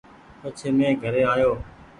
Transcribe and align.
پڇي 0.41 0.67
مين 0.77 0.91
گھري 1.03 1.21
آيو۔ 1.33 1.51